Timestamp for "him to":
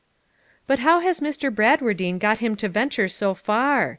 2.39-2.67